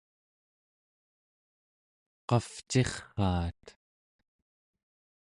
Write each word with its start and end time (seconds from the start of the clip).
qavcirraat 2.27 3.63